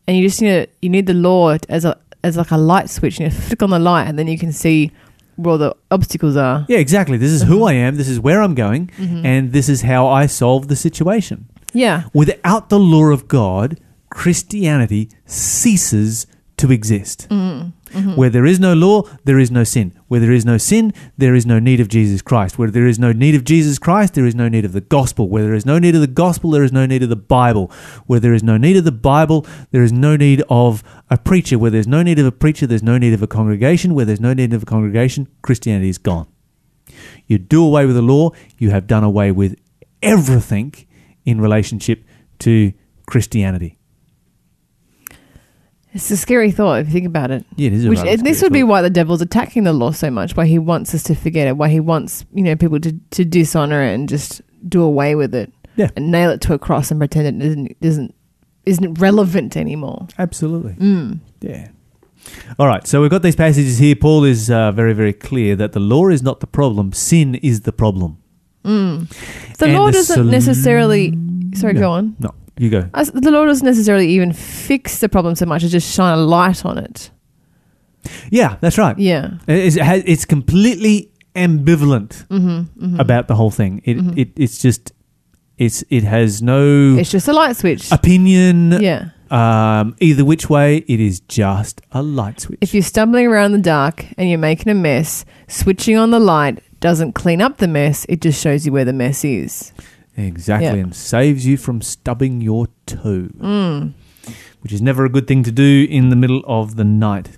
[0.08, 2.90] and you just need a, you need the law as a as like a light
[2.90, 4.92] switch and you flick on the light and then you can see
[5.36, 6.66] where all the obstacles are.
[6.70, 7.18] Yeah, exactly.
[7.18, 7.64] This is who mm-hmm.
[7.66, 7.96] I am.
[7.96, 8.88] This is where I'm going.
[8.98, 9.26] Mm-hmm.
[9.26, 11.50] And this is how I solve the situation.
[11.74, 12.04] Yeah.
[12.14, 17.28] Without the law of God, Christianity ceases to exist.
[17.30, 17.70] Mm-hmm.
[17.94, 19.94] Where there is no law, there is no sin.
[20.08, 22.58] Where there is no sin, there is no need of Jesus Christ.
[22.58, 25.30] Where there is no need of Jesus Christ, there is no need of the gospel.
[25.30, 27.72] Where there is no need of the gospel, there is no need of the Bible.
[28.08, 31.60] Where there is no need of the Bible, there is no need of a preacher.
[31.60, 33.94] Where there's no need of a preacher, there's no need of a congregation.
[33.94, 36.28] Where there's no need of a congregation, Christianity is gone.
[37.28, 39.56] You do away with the law, you have done away with
[40.02, 40.74] everything
[41.26, 42.04] in relationship
[42.40, 42.74] to
[43.08, 43.78] Christianity.
[45.94, 47.46] It's a scary thought if you think about it.
[47.56, 50.10] Yeah, it is a Which, this would be why the devil's attacking the law so
[50.10, 52.94] much, why he wants us to forget it, why he wants, you know, people to,
[53.12, 55.54] to dishonor it and just do away with it.
[55.76, 55.90] Yeah.
[55.96, 58.16] And nail it to a cross and pretend it isn't isn't
[58.66, 60.08] isn't relevant anymore.
[60.18, 60.74] Absolutely.
[60.74, 61.20] Mm.
[61.42, 61.70] Yeah.
[62.58, 63.96] All right, so we've got these passages here.
[63.96, 67.62] Paul is uh, very, very clear that the law is not the problem, sin is
[67.62, 68.18] the problem.
[68.64, 68.70] The
[69.60, 71.18] And law the doesn't sol- necessarily.
[71.56, 71.80] Sorry, No.
[71.82, 72.16] go on.
[72.20, 72.82] No, you go.
[72.94, 76.66] The law doesn't necessarily even fix the problem so much as just shine a light
[76.66, 77.10] on it.
[78.30, 78.98] Yeah, that's right.
[79.00, 79.38] Yeah.
[79.48, 83.82] It's, it's completely ambivalent Mm-hmm, about the whole thing.
[83.86, 84.92] It, it it's just
[85.58, 87.92] it's it has no It's just a light switch.
[87.92, 89.10] opinion yeah.
[89.32, 90.78] um, either which way.
[90.88, 92.60] It is just a light switch.
[92.62, 96.20] If you're stumbling around in the dark and you're making a mess, switching on the
[96.20, 99.72] light doesn't clean up the mess, it just shows you where the mess is.
[100.16, 100.74] Exactly, Yeah.
[100.86, 103.94] and saves you from stubbing your toe, Mm.
[104.62, 107.38] which is never a good thing to do in the middle of the night.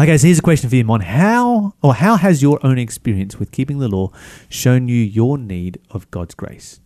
[0.00, 1.00] Okay, so here's a question for you, Mon.
[1.00, 4.10] How or how has your own experience with keeping the law
[4.48, 6.79] shown you your need of God's grace?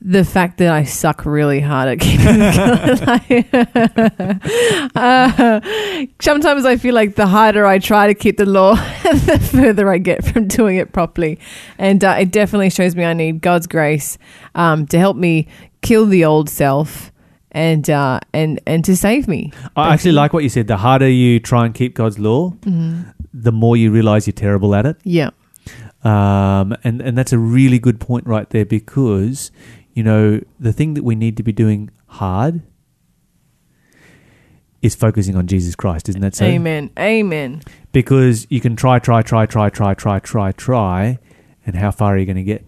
[0.00, 2.50] The fact that I suck really hard at keeping the
[4.94, 9.90] uh, sometimes I feel like the harder I try to keep the law, the further
[9.90, 11.38] I get from doing it properly.
[11.78, 14.18] And uh, it definitely shows me I need God's grace
[14.54, 15.48] um, to help me
[15.82, 17.12] kill the old self
[17.50, 19.52] and uh, and and to save me.
[19.74, 20.68] I actually like what you said.
[20.68, 23.10] The harder you try and keep God's law, Mm-hmm.
[23.34, 24.96] the more you realize you're terrible at it.
[25.02, 25.30] Yeah.
[26.04, 29.50] Um, and, and that's a really good point right there because,
[29.98, 32.62] you know, the thing that we need to be doing hard
[34.80, 36.44] is focusing on Jesus Christ, isn't that so?
[36.44, 36.90] Amen.
[36.96, 37.62] Amen.
[37.90, 41.18] Because you can try, try, try, try, try, try, try, try,
[41.66, 42.64] and how far are you going to get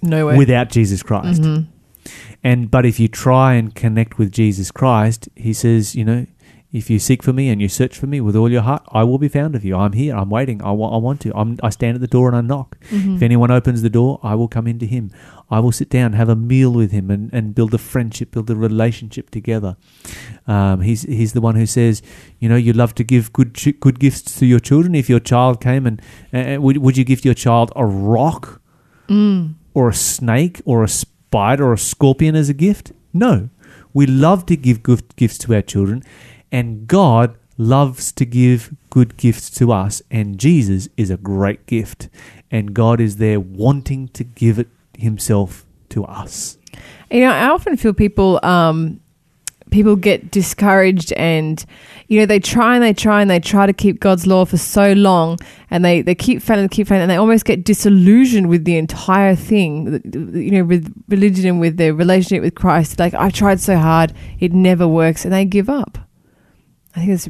[0.00, 0.36] No way.
[0.38, 1.42] without Jesus Christ?
[1.42, 1.66] Mhm.
[2.42, 6.26] And but if you try and connect with Jesus Christ, he says, you know,
[6.72, 9.04] if you seek for me and you search for me with all your heart, I
[9.04, 9.76] will be found of you.
[9.76, 10.16] I'm here.
[10.16, 10.62] I'm waiting.
[10.62, 11.32] I wa- I want to.
[11.36, 12.78] I'm, I stand at the door and I knock.
[12.90, 13.16] Mm-hmm.
[13.16, 15.10] If anyone opens the door, I will come into him.
[15.50, 18.48] I will sit down, have a meal with him, and, and build a friendship, build
[18.48, 19.76] a relationship together.
[20.46, 22.00] Um, he's he's the one who says,
[22.38, 24.94] you know, you love to give good ch- good gifts to your children.
[24.94, 26.00] If your child came and
[26.32, 28.60] uh, would would you give your child a rock
[29.08, 29.54] Mm.
[29.74, 32.92] or a snake or a spider or a scorpion as a gift?
[33.12, 33.50] No.
[33.92, 36.02] We love to give good gifts to our children,
[36.52, 42.08] and God loves to give good gifts to us, and Jesus is a great gift,
[42.50, 46.58] and God is there wanting to give it Himself to us.
[47.10, 49.00] You know, I often feel people um,
[49.70, 51.64] people get discouraged and
[52.08, 54.58] you know they try and they try and they try to keep God's law for
[54.58, 55.38] so long
[55.70, 59.34] and they, they keep failing keep failing and they almost get disillusioned with the entire
[59.34, 60.00] thing
[60.34, 62.98] you know with religion and with their relationship with Christ.
[62.98, 65.98] Like I tried so hard it never works and they give up
[66.94, 67.28] I think it's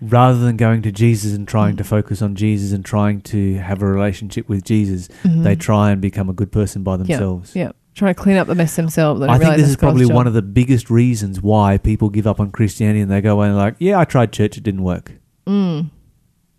[0.00, 3.80] Rather than going to Jesus and trying to focus on Jesus and trying to have
[3.80, 7.50] a relationship with Jesus, they try and become a good person by themselves.
[7.50, 7.58] Mm-hmm.
[7.58, 10.34] yeah trying to clean up the mess themselves I think this is probably one of
[10.34, 13.76] the biggest reasons why people give up on Christianity and they go away and like,
[13.78, 15.12] yeah, I tried church, it didn't work.
[15.46, 15.90] mm.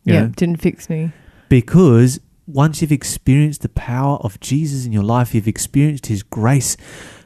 [0.04, 0.28] Yeah know?
[0.30, 1.12] didn't fix me
[1.48, 6.78] Because once you've experienced the power of Jesus in your life, you've experienced his grace,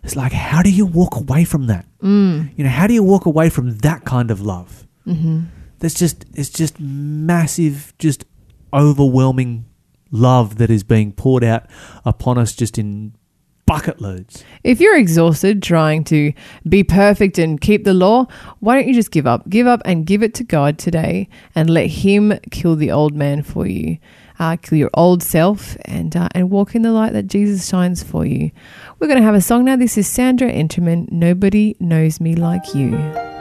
[0.03, 1.85] it's like, how do you walk away from that?
[2.01, 2.51] mm.
[2.57, 4.87] You know, how do you walk away from that kind of love?
[5.05, 5.43] Mm-hmm.
[5.79, 8.23] That's just, it's just massive, just
[8.71, 9.65] overwhelming
[10.11, 11.65] love that is being poured out
[12.05, 13.13] upon us just in
[13.65, 14.43] bucket loads.
[14.63, 16.33] If you're exhausted trying to
[16.67, 18.27] be perfect and keep the law,
[18.59, 19.49] why don't you just give up?
[19.49, 23.43] Give up and give it to God today and let Him kill the old man
[23.43, 23.97] for you.
[24.39, 28.03] Uh, kill your old self and uh, and walk in the light that Jesus shines
[28.03, 28.51] for you.
[28.99, 29.75] We're going to have a song now.
[29.75, 31.11] This is Sandra Enterman.
[31.11, 33.40] Nobody knows me like you.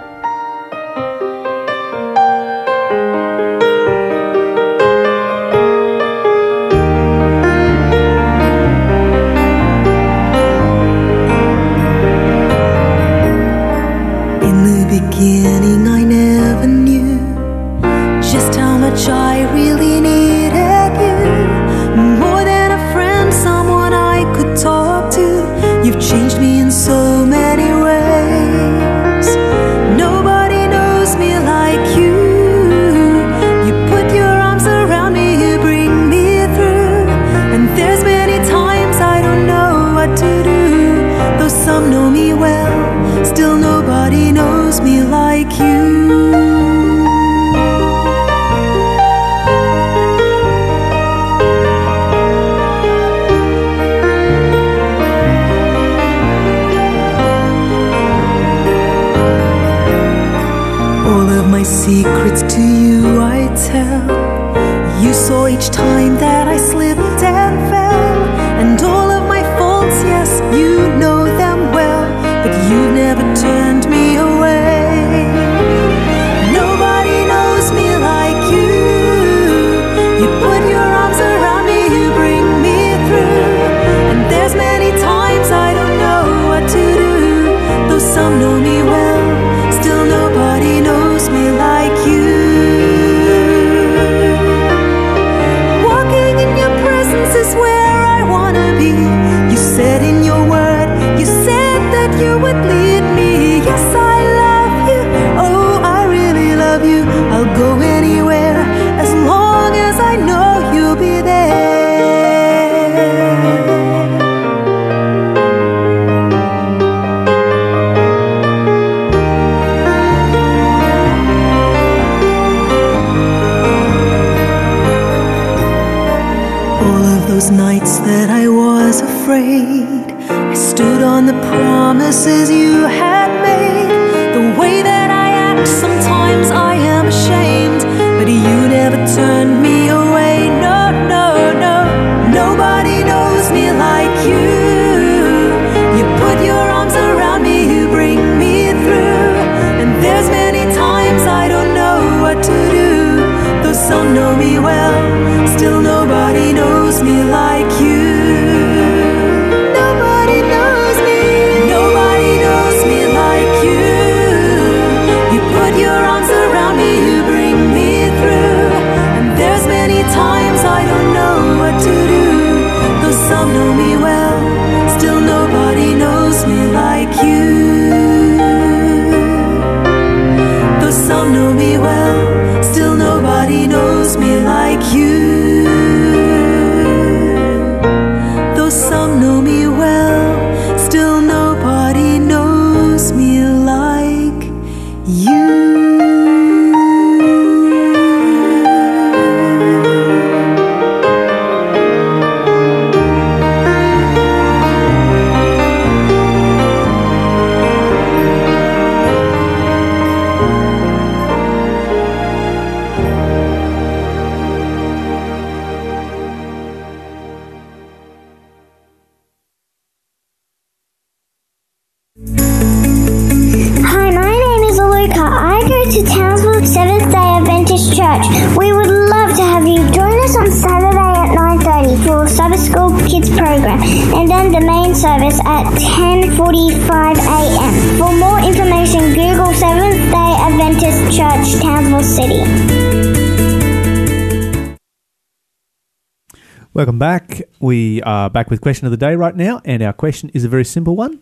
[247.70, 250.48] We are back with question of the day right now, and our question is a
[250.48, 251.20] very simple one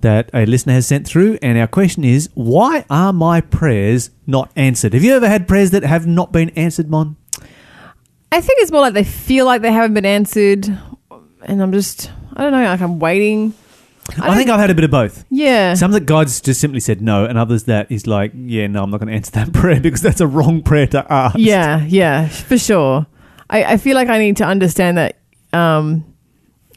[0.00, 1.38] that a listener has sent through.
[1.40, 4.92] And our question is, why are my prayers not answered?
[4.92, 7.14] Have you ever had prayers that have not been answered, Mon?
[8.32, 10.66] I think it's more like they feel like they haven't been answered,
[11.42, 13.54] and I'm just, I don't know, like I'm waiting.
[14.20, 15.24] I, think I've had a bit of both.
[15.30, 15.74] Yeah.
[15.74, 18.90] Some that God's just simply said no, and others that He's like, yeah, no, I'm
[18.90, 21.36] not going to answer that prayer because that's a wrong prayer to ask.
[21.38, 23.06] Yeah, yeah, for sure.
[23.48, 25.17] I, I feel like I need to understand that
[25.52, 26.14] um,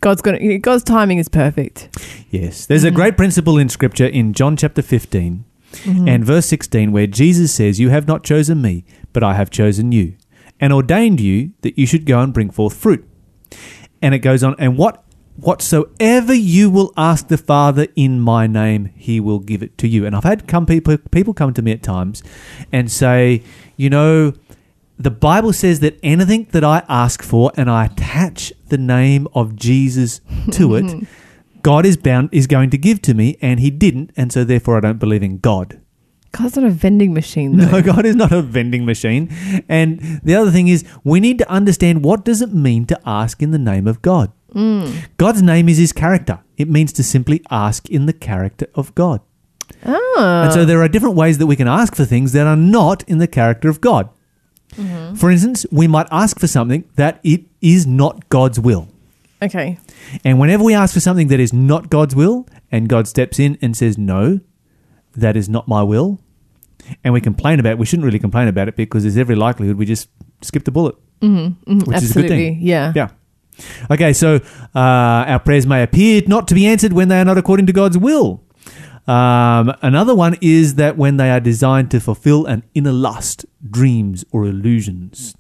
[0.02, 1.90] God's gonna God's timing is perfect.
[2.30, 2.66] Yes.
[2.66, 5.46] There's a great principle in Scripture in John chapter 15
[5.86, 9.92] and verse 16 where Jesus says, You have not chosen me, but I have chosen
[9.92, 10.16] you,
[10.60, 13.08] and ordained you that you should go and bring forth fruit.
[14.02, 15.04] And it goes on, and what
[15.38, 20.06] whatsoever you will ask the Father in my name, he will give it to you.
[20.06, 22.24] And I've had come people people come to me at times
[22.72, 23.44] and say,
[23.78, 24.34] you know,
[25.04, 29.56] the Bible says that anything that I ask for and I attach the name of
[29.56, 31.08] Jesus to it,
[31.62, 34.78] God is bound is going to give to me, and He didn't, and so therefore
[34.78, 35.80] I don't believe in God.
[36.32, 37.66] God's not a vending machine, though.
[37.72, 39.30] No, God is not a vending machine.
[39.68, 43.42] And the other thing is, we need to understand what does it mean to ask
[43.42, 44.32] in the name of God.
[45.18, 46.40] God's name is His character.
[46.58, 49.20] It means to simply ask in the character of God.
[49.86, 52.56] Ah, And so there are different ways that we can ask for things that are
[52.58, 54.10] not in the character of God.
[55.16, 58.88] For instance, we might ask for something that it is not God's will.
[59.42, 59.78] okay.
[60.24, 63.58] And whenever we ask for something that is not God's will, and God steps in
[63.62, 64.40] and says, No,
[65.16, 66.20] that is not my will,
[67.04, 69.78] and we complain about it, we shouldn't really complain about it because there's every likelihood
[69.78, 70.10] we just
[70.42, 72.58] skip the bullet, Mm-hmm, which is a good thing.
[72.62, 72.94] yeah.
[72.96, 73.10] Yeah.
[73.92, 74.36] Okay, so
[74.74, 74.80] uh,
[75.28, 77.98] our prayers may appear not to be answered when they are not according to God's
[77.98, 78.42] will.
[79.08, 84.24] Um, another one is that when they are designed to fulfill an inner lust, dreams,
[84.32, 85.36] or illusions.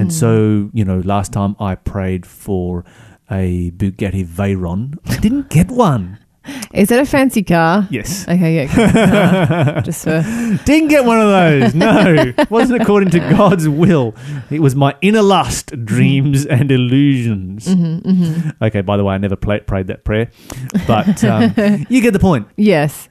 [0.00, 2.84] And so, you know, last time I prayed for
[3.30, 6.18] a Bugatti Veyron, I didn't get one.
[6.72, 7.86] Is that a fancy car?
[7.90, 8.26] Yes.
[8.28, 9.80] Okay, yeah.
[9.84, 10.22] just for
[10.64, 11.74] Didn't get one of those.
[11.74, 14.14] No, wasn't according to God's will.
[14.50, 17.68] It was my inner lust, dreams, and illusions.
[18.62, 18.80] Okay.
[18.82, 20.30] By the way, I never play, prayed that prayer,
[20.86, 21.54] but um,
[21.88, 22.46] you get the point.
[22.56, 23.08] yes.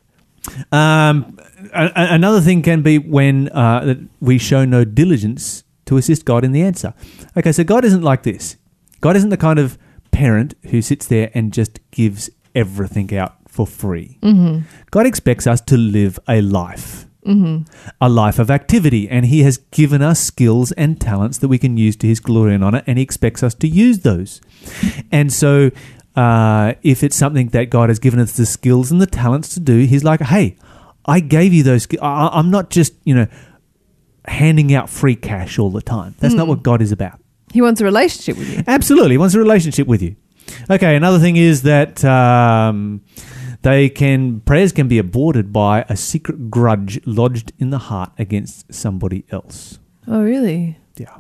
[0.72, 1.38] Um,
[1.74, 6.24] a- a- another thing can be when uh, that we show no diligence to assist
[6.26, 6.94] God in the answer.
[7.38, 8.56] Okay, so God isn't like this.
[9.02, 9.78] God isn't the kind of
[10.12, 14.18] parent who sits there and just gives everything out for free.
[14.22, 14.66] Mm-hmm.
[14.92, 17.06] God expects us to live a life.
[18.02, 21.78] A life of activity, and He has given us skills and talents that we can
[21.78, 24.42] use to His glory and honor, and He expects us to use those.
[25.12, 25.70] And so,
[26.16, 29.60] uh, if it's something that God has given us the skills and the talents to
[29.60, 30.56] do, He's like, "Hey,
[31.06, 31.88] I gave you those.
[32.02, 33.28] I- I'm not just you know
[34.26, 36.16] handing out free cash all the time.
[36.20, 37.20] That's not what God is about.
[37.54, 38.64] He wants a relationship with you.
[38.66, 40.16] Absolutely, he wants a relationship with you.
[40.70, 43.02] Okay, another thing is that um,
[43.62, 48.74] they can prayers can be aborted by a secret grudge lodged in the heart against
[48.74, 49.80] somebody else.
[50.08, 50.78] Oh, really?
[50.98, 51.18] Yeah.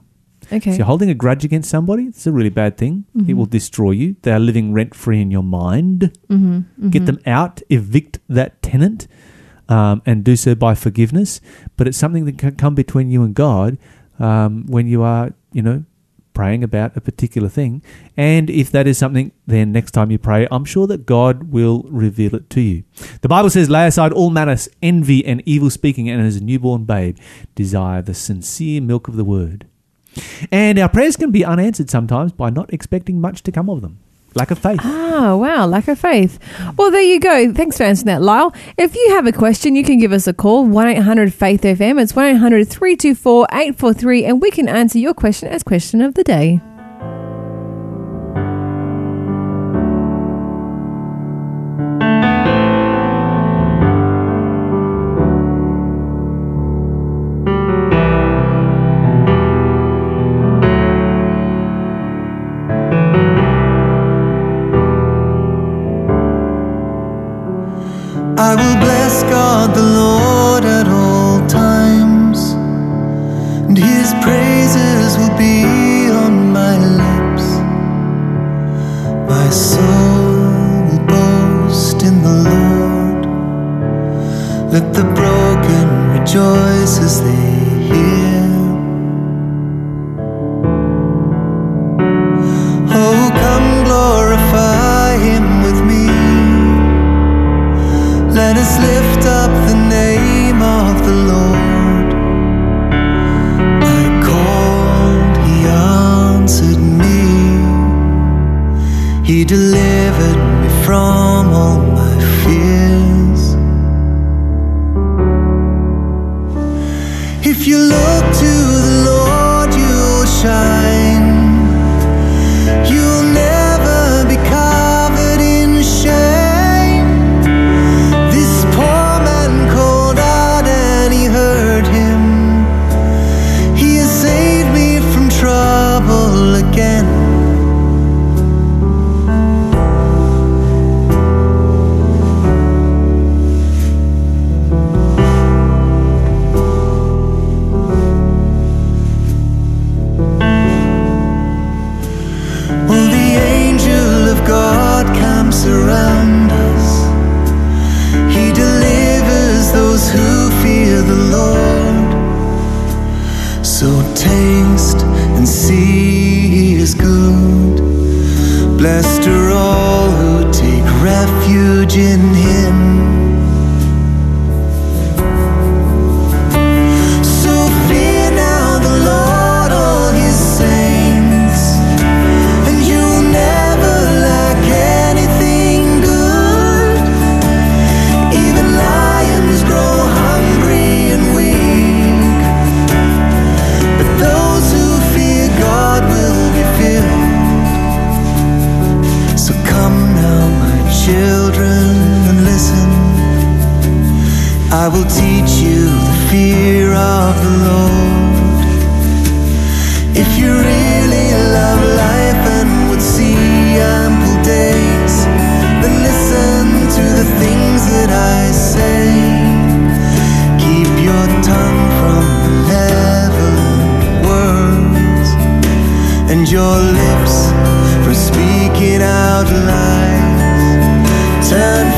[0.52, 0.72] Okay.
[0.72, 2.06] So you're holding a grudge against somebody.
[2.06, 3.06] It's a really bad thing.
[3.28, 4.16] It will destroy you.
[4.24, 6.12] They are living rent free in your mind.
[6.28, 7.62] Mm-hmm, Get them out.
[7.70, 9.08] Evict that tenant,
[9.68, 11.40] um, and do so by forgiveness.
[11.78, 13.78] But it's something that can come between you and God
[14.18, 15.84] um, when you are, you know,
[16.34, 17.82] praying about a particular thing.
[18.16, 21.86] And if that is something, then next time you pray, I'm sure that God will
[21.90, 22.84] reveal it to you.
[23.22, 26.86] The Bible says, "Lay aside all malice, envy, and evil speaking, and as a newborn
[26.86, 27.18] babe,
[27.56, 29.66] desire the sincere milk of the word."
[30.52, 34.00] And our prayers can be unanswered sometimes by not expecting much to come of them.
[34.36, 34.80] Lack of faith.
[34.84, 36.40] Ah, wow, lack of faith.
[36.78, 37.52] Well, there you go.
[37.54, 38.54] Thanks for answering that, Lyle.
[38.78, 42.02] If you have a question, you can give us a call, 1 800 Faith FM.
[42.02, 46.24] It's 1 800 324 843, and we can answer your question as question of the
[46.24, 46.62] day.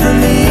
[0.02, 0.51] Turn from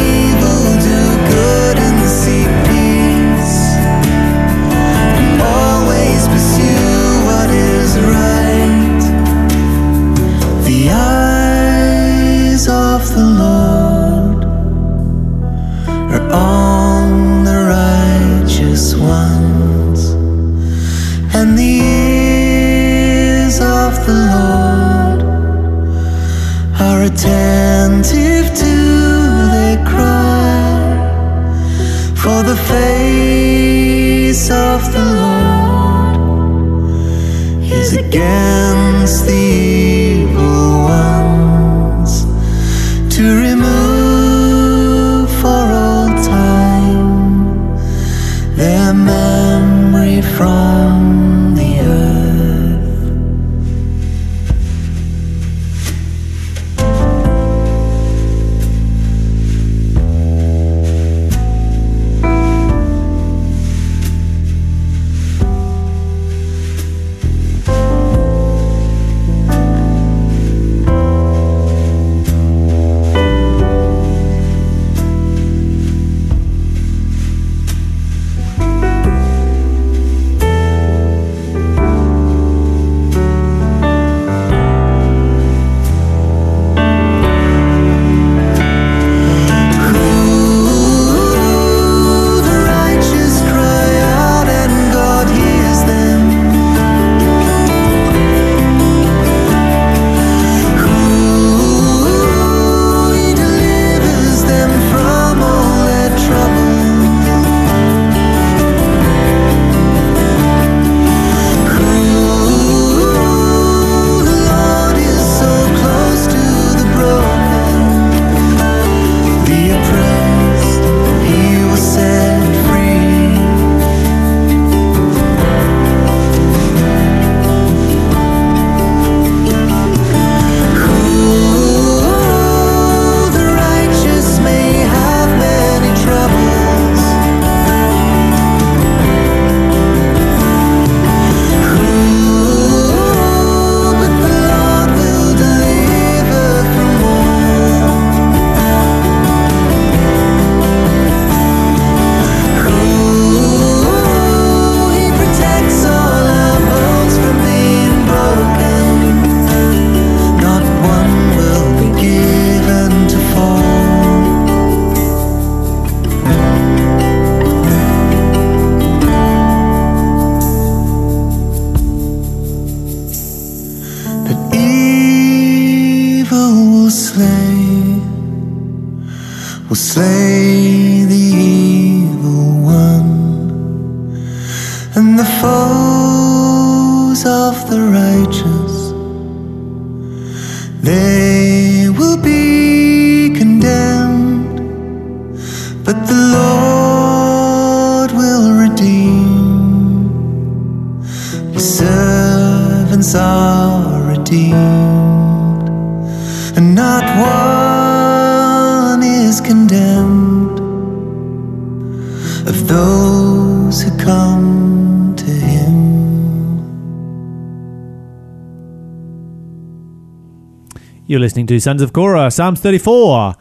[221.10, 223.34] You're listening to Sons of Korah, Psalms 34.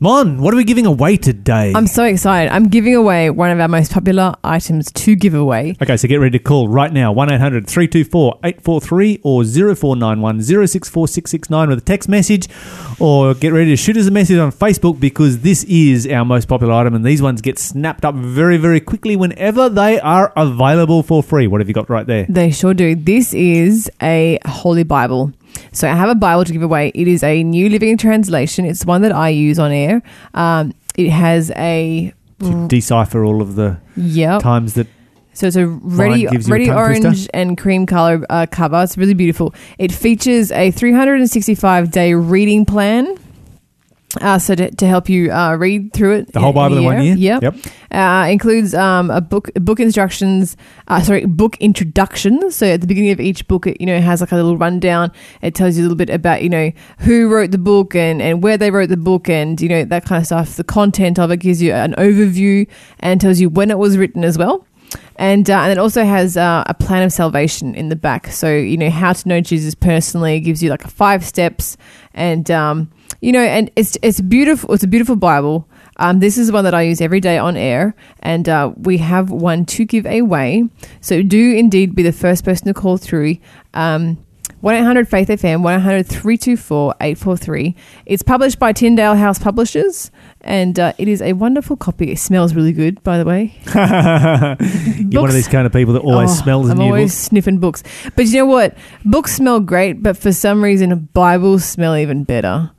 [0.00, 1.72] Mon, what are we giving away today?
[1.72, 2.50] I'm so excited.
[2.52, 5.76] I'm giving away one of our most popular items to give away.
[5.80, 11.06] Okay, so get ready to call right now 1 800 324 843 or 0491 064
[11.06, 12.48] 669 with a text message
[12.98, 16.48] or get ready to shoot us a message on Facebook because this is our most
[16.48, 21.04] popular item and these ones get snapped up very, very quickly whenever they are available
[21.04, 21.46] for free.
[21.46, 22.26] What have you got right there?
[22.28, 22.96] They sure do.
[22.96, 25.32] This is a Holy Bible.
[25.72, 26.92] So I have a Bible to give away.
[26.94, 28.64] It is a New Living Translation.
[28.64, 30.02] It's one that I use on air.
[30.34, 34.42] Um, it has a To decipher all of the yep.
[34.42, 34.86] times that.
[35.32, 37.30] So it's a ready, you a ready orange twister?
[37.34, 38.80] and cream color uh, cover.
[38.84, 39.52] It's really beautiful.
[39.78, 43.16] It features a 365 day reading plan.
[44.20, 47.02] Uh, so to, to help you uh, read through it, The whole Bible in one
[47.02, 47.16] year?
[47.16, 47.42] Yep.
[47.42, 47.54] Yep.
[47.90, 50.56] Uh, includes um, a book, book instructions.
[50.88, 52.50] Uh, sorry, book introduction.
[52.50, 55.12] So at the beginning of each book, it you know has like a little rundown.
[55.42, 58.42] It tells you a little bit about you know who wrote the book and and
[58.42, 60.56] where they wrote the book and you know that kind of stuff.
[60.56, 62.66] The content of it gives you an overview
[63.00, 64.66] and tells you when it was written as well.
[65.16, 68.28] And, uh, and it also has uh, a plan of salvation in the back.
[68.28, 71.76] So, you know, how to know Jesus personally gives you like five steps.
[72.14, 72.90] And, um,
[73.20, 74.74] you know, and it's, it's beautiful.
[74.74, 75.68] It's a beautiful Bible.
[75.96, 77.94] Um, this is one that I use every day on air.
[78.20, 80.64] And uh, we have one to give away.
[81.00, 83.36] So do indeed be the first person to call through.
[83.72, 84.23] Um,
[84.64, 87.76] 1 800 Faith FM, 1 800 324 843.
[88.06, 90.10] It's published by Tyndale House Publishers,
[90.40, 92.12] and uh, it is a wonderful copy.
[92.12, 93.54] It smells really good, by the way.
[93.74, 97.24] You're one of these kind of people that always Oh, smells I'm new always books.
[97.24, 97.82] sniffing books.
[98.16, 98.74] But you know what?
[99.04, 102.70] Books smell great, but for some reason, Bibles smell even better.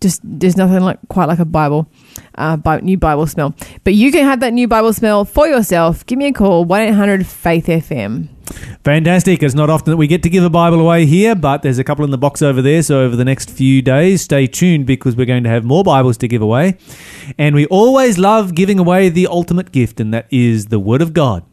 [0.00, 1.88] Just there's nothing like quite like a Bible,
[2.36, 3.54] uh, new Bible smell.
[3.84, 6.04] But you can have that new Bible smell for yourself.
[6.06, 8.28] Give me a call one eight hundred Faith FM.
[8.84, 9.42] Fantastic.
[9.42, 11.84] It's not often that we get to give a Bible away here, but there's a
[11.84, 12.82] couple in the box over there.
[12.82, 16.16] So over the next few days, stay tuned because we're going to have more Bibles
[16.18, 16.76] to give away.
[17.38, 21.12] And we always love giving away the ultimate gift, and that is the Word of
[21.12, 21.44] God.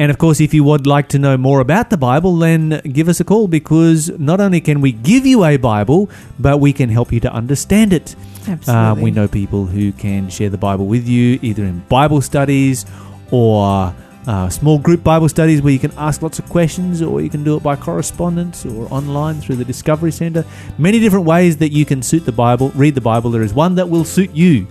[0.00, 3.08] And of course, if you would like to know more about the Bible, then give
[3.08, 6.08] us a call because not only can we give you a Bible,
[6.38, 8.14] but we can help you to understand it.
[8.46, 8.74] Absolutely.
[8.74, 12.86] Um, we know people who can share the Bible with you either in Bible studies
[13.30, 13.94] or
[14.26, 17.44] uh, small group Bible studies where you can ask lots of questions, or you can
[17.44, 20.44] do it by correspondence or online through the Discovery Center.
[20.78, 23.30] Many different ways that you can suit the Bible, read the Bible.
[23.30, 24.66] There is one that will suit you,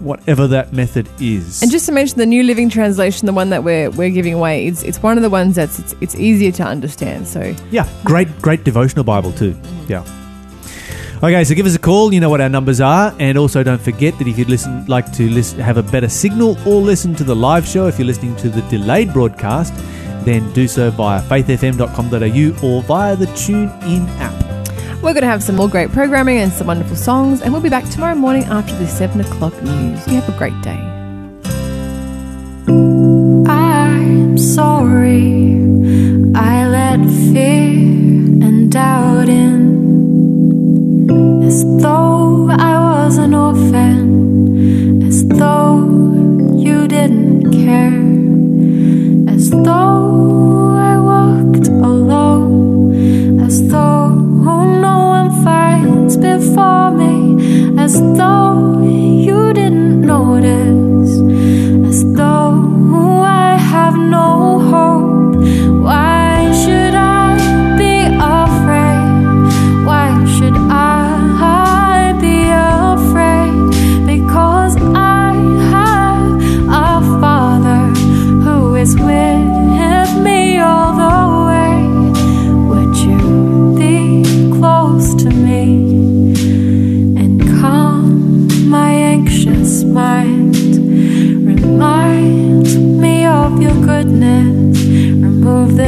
[0.00, 1.44] whatever that method is.
[1.44, 1.64] Mm-hmm.
[1.64, 4.66] And just to mention the New Living Translation, the one that we're we're giving away,
[4.66, 7.26] it's it's one of the ones that's it's, it's easier to understand.
[7.26, 9.56] So Yeah, great, great devotional Bible too.
[9.88, 10.04] Yeah.
[11.20, 12.14] Okay, so give us a call.
[12.14, 15.12] You know what our numbers are, and also don't forget that if you'd listen, like
[15.14, 18.36] to listen, have a better signal, or listen to the live show, if you're listening
[18.36, 19.74] to the delayed broadcast,
[20.24, 24.47] then do so via faithfm.com.au or via the TuneIn app.
[25.02, 27.68] We're going to have some more great programming and some wonderful songs, and we'll be
[27.68, 30.06] back tomorrow morning after the seven o'clock news.
[30.06, 30.78] You have a great day.
[33.48, 35.54] I'm sorry
[36.34, 37.00] I let
[37.32, 37.70] fear
[38.44, 39.78] and doubt in
[41.46, 45.86] as though I was an orphan, as though
[46.56, 48.02] you didn't care,
[49.32, 50.57] as though
[57.78, 60.87] as though you didn't notice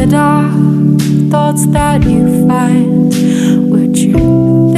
[0.00, 3.12] The dark thoughts that you find.
[3.70, 4.69] Would you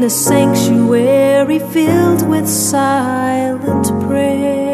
[0.00, 4.69] in a sanctuary filled with silent prayer.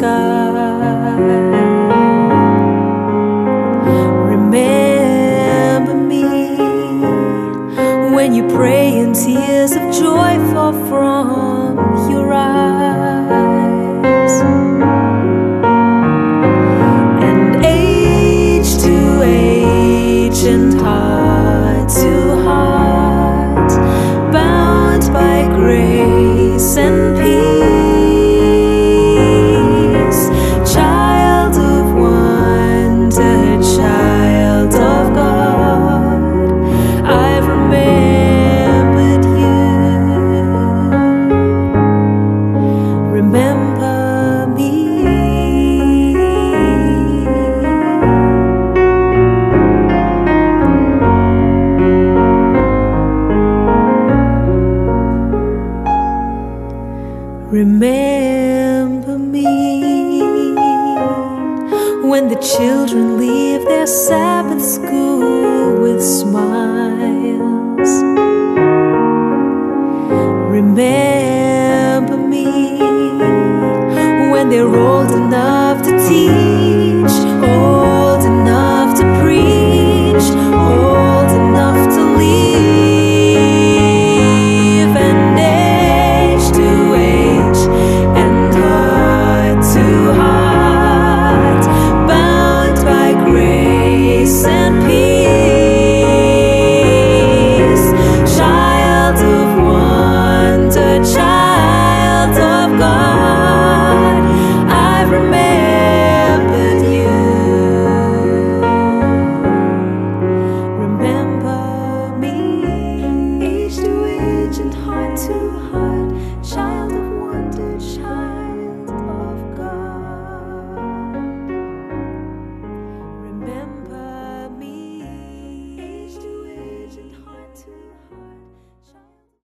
[0.00, 0.39] Sky.